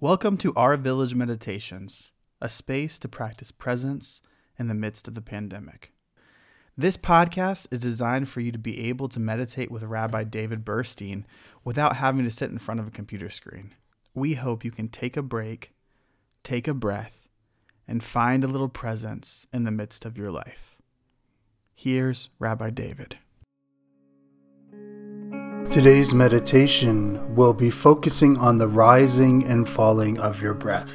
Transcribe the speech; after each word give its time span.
Welcome 0.00 0.36
to 0.38 0.54
Our 0.54 0.76
Village 0.76 1.16
Meditations, 1.16 2.12
a 2.40 2.48
space 2.48 3.00
to 3.00 3.08
practice 3.08 3.50
presence 3.50 4.22
in 4.56 4.68
the 4.68 4.74
midst 4.74 5.08
of 5.08 5.16
the 5.16 5.20
pandemic. 5.20 5.92
This 6.76 6.96
podcast 6.96 7.66
is 7.72 7.80
designed 7.80 8.28
for 8.28 8.40
you 8.40 8.52
to 8.52 8.60
be 8.60 8.88
able 8.88 9.08
to 9.08 9.18
meditate 9.18 9.72
with 9.72 9.82
Rabbi 9.82 10.22
David 10.22 10.64
Burstein 10.64 11.24
without 11.64 11.96
having 11.96 12.22
to 12.22 12.30
sit 12.30 12.48
in 12.48 12.58
front 12.58 12.78
of 12.78 12.86
a 12.86 12.92
computer 12.92 13.28
screen. 13.28 13.74
We 14.14 14.34
hope 14.34 14.64
you 14.64 14.70
can 14.70 14.86
take 14.86 15.16
a 15.16 15.22
break, 15.22 15.74
take 16.44 16.68
a 16.68 16.74
breath, 16.74 17.26
and 17.88 18.00
find 18.00 18.44
a 18.44 18.48
little 18.48 18.68
presence 18.68 19.48
in 19.52 19.64
the 19.64 19.72
midst 19.72 20.04
of 20.04 20.16
your 20.16 20.30
life. 20.30 20.76
Here's 21.74 22.28
Rabbi 22.38 22.70
David. 22.70 23.18
Today's 25.70 26.14
meditation 26.14 27.34
will 27.36 27.52
be 27.52 27.68
focusing 27.68 28.38
on 28.38 28.56
the 28.56 28.66
rising 28.66 29.44
and 29.44 29.68
falling 29.68 30.18
of 30.18 30.40
your 30.40 30.54
breath. 30.54 30.94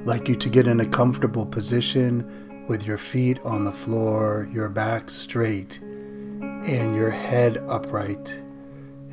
I'd 0.00 0.06
like 0.06 0.28
you 0.28 0.34
to 0.34 0.48
get 0.48 0.66
in 0.66 0.80
a 0.80 0.88
comfortable 0.88 1.44
position 1.44 2.64
with 2.66 2.86
your 2.86 2.96
feet 2.96 3.38
on 3.40 3.64
the 3.64 3.72
floor, 3.72 4.48
your 4.50 4.70
back 4.70 5.10
straight, 5.10 5.78
and 5.82 6.96
your 6.96 7.10
head 7.10 7.58
upright, 7.68 8.40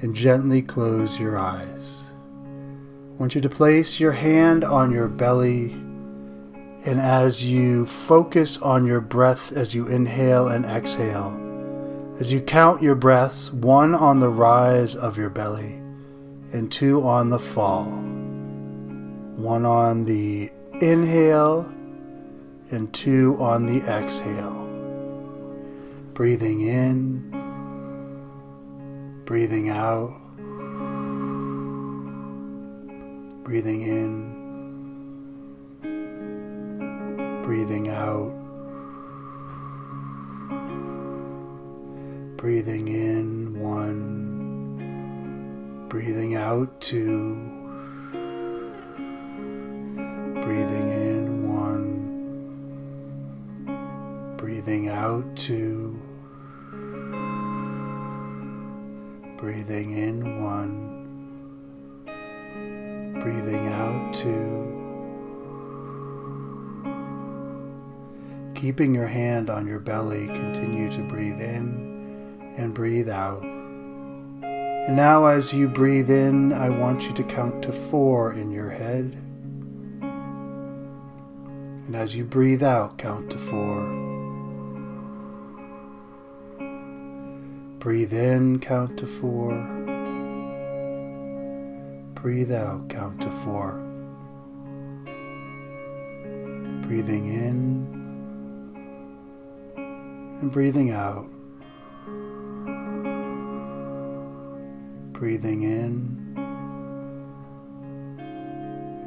and 0.02 0.16
gently 0.16 0.62
close 0.62 1.20
your 1.20 1.38
eyes. 1.38 2.06
I 2.42 3.20
want 3.20 3.36
you 3.36 3.42
to 3.42 3.50
place 3.50 4.00
your 4.00 4.14
hand 4.14 4.64
on 4.64 4.92
your 4.92 5.10
belly, 5.10 5.72
and 6.86 7.02
as 7.02 7.44
you 7.44 7.86
focus 7.86 8.58
on 8.60 8.86
your 8.86 9.02
breath 9.02 9.52
as 9.52 9.76
you 9.76 9.88
inhale 9.88 10.48
and 10.48 10.64
exhale, 10.64 11.38
as 12.20 12.32
you 12.32 12.42
count 12.42 12.82
your 12.82 12.96
breaths, 12.96 13.52
one 13.52 13.94
on 13.94 14.20
the 14.20 14.30
rise 14.30 14.96
of 14.96 15.18
your 15.18 15.30
belly 15.30 15.74
and 16.52 16.72
two 16.72 17.08
on 17.08 17.30
the 17.30 17.38
fall. 17.38 17.86
One 19.36 19.66
on 19.66 20.06
the 20.06 20.52
inhale 20.82 21.72
and 22.72 22.92
two 22.92 23.38
on 23.40 23.68
the 23.68 23.82
exhale. 23.88 24.66
Breathing 26.16 26.62
in, 26.62 27.30
breathing 29.26 29.70
out, 29.70 30.20
breathing 33.44 33.84
in, 33.84 34.34
breathing 37.44 37.90
out. 37.90 38.47
Breathing 42.48 42.88
in 42.88 43.60
one, 43.60 44.78
breathing 45.90 46.36
out 46.38 46.80
two, 46.80 47.36
breathing 50.42 50.88
in 50.88 51.54
one, 51.54 52.06
breathing 54.38 54.88
out 54.88 55.26
two, 55.36 56.00
breathing 59.38 59.92
in 59.98 60.42
one, 60.42 61.20
breathing 63.20 63.68
out 63.68 64.14
two. 64.16 64.64
Keeping 68.56 68.96
your 68.96 69.08
hand 69.08 69.50
on 69.50 69.68
your 69.68 69.80
belly, 69.80 70.28
continue 70.28 70.90
to 70.90 71.04
breathe 71.10 71.42
in 71.42 71.87
and 72.58 72.74
breathe 72.74 73.08
out. 73.10 73.42
And 73.44 74.96
now, 74.96 75.26
as 75.26 75.54
you 75.54 75.68
breathe 75.68 76.10
in, 76.10 76.52
I 76.54 76.70
want 76.70 77.04
you 77.04 77.14
to 77.14 77.24
count 77.24 77.62
to 77.64 77.72
four 77.72 78.34
in 78.34 78.52
your 78.52 78.70
head. 78.70 79.18
And 81.86 81.96
as 81.96 82.16
you 82.16 82.26
breathe 82.26 82.64
out, 82.64 82.98
count 82.98 83.30
to 83.32 83.38
four. 83.38 83.86
Breathe 87.80 88.14
in, 88.14 88.60
count 88.60 88.98
to 88.98 89.08
four. 89.08 89.54
Breathe 92.16 92.52
out, 92.52 92.90
count 92.90 93.22
to 93.22 93.30
four. 93.30 93.74
Breathing 96.88 97.28
in 97.28 97.98
and 100.42 100.52
breathing 100.52 100.92
out. 100.92 101.28
Breathing 105.18 105.64
in 105.64 106.36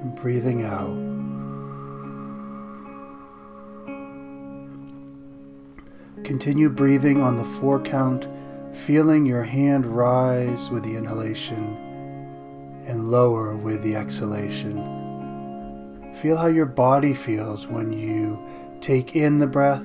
and 0.03 0.15
breathing 0.17 0.65
out. 0.65 0.97
Continue 6.25 6.69
breathing 6.69 7.23
on 7.23 7.37
the 7.37 7.45
four 7.45 7.81
count, 7.81 8.27
feeling 8.75 9.25
your 9.25 9.45
hand 9.45 9.87
rise 9.87 10.69
with 10.71 10.83
the 10.83 10.97
inhalation 10.97 11.77
and 12.87 13.09
lower 13.09 13.57
with 13.57 13.83
the 13.83 13.95
exhalation. 13.95 14.83
Feel 16.21 16.37
how 16.37 16.49
your 16.49 16.67
body 16.67 17.15
feels 17.15 17.69
when 17.69 17.93
you 17.93 18.37
take 18.81 19.15
in 19.15 19.39
the 19.39 19.47
breath. 19.47 19.85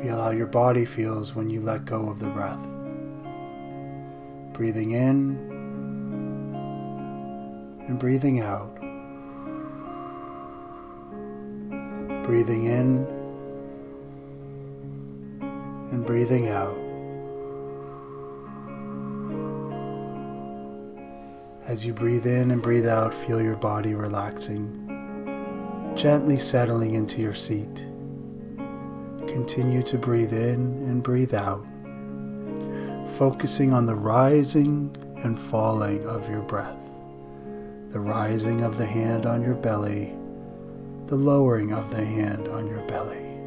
Feel 0.00 0.16
how 0.16 0.30
your 0.30 0.46
body 0.46 0.84
feels 0.84 1.34
when 1.34 1.50
you 1.50 1.60
let 1.60 1.84
go 1.84 2.08
of 2.08 2.20
the 2.20 2.28
breath 2.28 2.64
breathing 4.52 4.90
in 4.90 5.36
and 7.88 7.98
breathing 7.98 8.40
out. 8.40 8.74
Breathing 12.24 12.64
in 12.64 13.06
and 15.90 16.06
breathing 16.06 16.48
out. 16.48 16.78
As 21.66 21.84
you 21.84 21.92
breathe 21.92 22.26
in 22.26 22.50
and 22.50 22.62
breathe 22.62 22.86
out, 22.86 23.14
feel 23.14 23.40
your 23.40 23.56
body 23.56 23.94
relaxing, 23.94 25.94
gently 25.96 26.38
settling 26.38 26.94
into 26.94 27.20
your 27.20 27.34
seat. 27.34 27.84
Continue 29.28 29.82
to 29.84 29.96
breathe 29.96 30.32
in 30.32 30.60
and 30.88 31.02
breathe 31.02 31.34
out 31.34 31.64
focusing 33.20 33.70
on 33.74 33.84
the 33.84 33.94
rising 33.94 34.96
and 35.22 35.38
falling 35.38 36.02
of 36.06 36.26
your 36.30 36.40
breath, 36.40 36.78
the 37.90 38.00
rising 38.00 38.62
of 38.62 38.78
the 38.78 38.86
hand 38.86 39.26
on 39.26 39.42
your 39.42 39.56
belly, 39.56 40.16
the 41.04 41.14
lowering 41.14 41.70
of 41.70 41.90
the 41.90 42.02
hand 42.02 42.48
on 42.48 42.66
your 42.66 42.80
belly, 42.86 43.38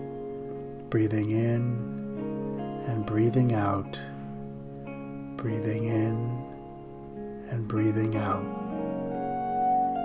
breathing 0.91 1.31
in 1.31 2.83
and 2.87 3.03
breathing 3.07 3.55
out, 3.55 3.97
breathing 5.37 5.85
in 5.85 6.13
and 7.49 7.67
breathing 7.67 8.15
out. 8.15 8.45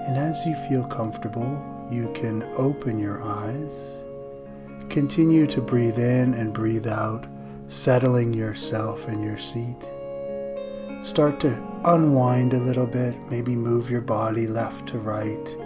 And 0.07 0.17
as 0.17 0.47
you 0.47 0.55
feel 0.71 0.85
comfortable, 0.85 1.63
you 1.93 2.11
can 2.15 2.43
open 2.57 2.99
your 2.99 3.23
eyes. 3.23 4.07
Continue 4.89 5.47
to 5.49 5.61
breathe 5.61 5.99
in 5.99 6.33
and 6.33 6.55
breathe 6.55 6.87
out 6.87 7.27
settling 7.69 8.33
yourself 8.33 9.07
in 9.09 9.23
your 9.23 9.39
seat. 9.39 9.87
Start 11.03 11.39
to 11.41 11.81
unwind 11.85 12.55
a 12.55 12.59
little 12.59 12.87
bit, 12.87 13.15
maybe 13.31 13.55
move 13.55 13.91
your 13.91 14.01
body 14.01 14.47
left 14.47 14.89
to 14.89 14.99
right, 14.99 15.57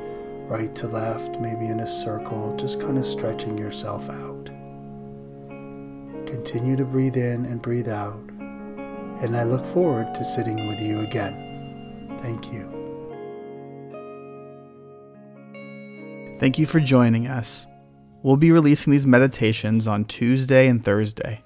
right 0.46 0.74
to 0.74 0.88
left, 0.88 1.40
maybe 1.40 1.66
in 1.66 1.80
a 1.80 1.88
circle, 1.88 2.54
just 2.56 2.80
kind 2.80 2.98
of 2.98 3.06
stretching 3.06 3.56
yourself 3.56 4.10
out. 4.10 4.50
Continue 6.26 6.76
to 6.76 6.84
breathe 6.84 7.16
in 7.16 7.46
and 7.46 7.62
breathe 7.62 7.88
out, 7.88 8.20
and 9.22 9.36
I 9.36 9.44
look 9.44 9.64
forward 9.64 10.12
to 10.14 10.24
sitting 10.24 10.66
with 10.66 10.80
you 10.80 11.00
again. 11.00 12.16
Thank 12.19 12.52
you. 12.52 12.69
Thank 16.40 16.58
you 16.58 16.66
for 16.66 16.81
joining 16.81 17.28
us. 17.28 17.69
We'll 18.22 18.37
be 18.37 18.50
releasing 18.50 18.90
these 18.90 19.06
meditations 19.06 19.87
on 19.87 20.05
Tuesday 20.05 20.66
and 20.66 20.84
Thursday. 20.84 21.43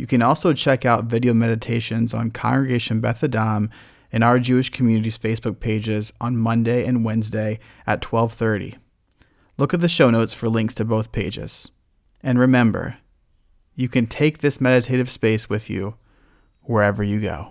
You 0.00 0.06
can 0.06 0.22
also 0.22 0.54
check 0.54 0.86
out 0.86 1.04
video 1.04 1.34
meditations 1.34 2.14
on 2.14 2.30
Congregation 2.30 3.02
Beth 3.02 3.22
Adam 3.22 3.68
and 4.10 4.24
our 4.24 4.38
Jewish 4.38 4.70
community's 4.70 5.18
Facebook 5.18 5.60
pages 5.60 6.10
on 6.18 6.38
Monday 6.38 6.86
and 6.86 7.04
Wednesday 7.04 7.58
at 7.86 8.00
12:30. 8.00 8.76
Look 9.58 9.74
at 9.74 9.82
the 9.82 9.90
show 9.90 10.08
notes 10.08 10.32
for 10.32 10.48
links 10.48 10.72
to 10.76 10.86
both 10.86 11.12
pages. 11.12 11.70
And 12.22 12.38
remember, 12.38 12.96
you 13.74 13.90
can 13.90 14.06
take 14.06 14.38
this 14.38 14.58
meditative 14.58 15.10
space 15.10 15.50
with 15.50 15.68
you 15.68 15.96
wherever 16.62 17.02
you 17.02 17.20
go. 17.20 17.50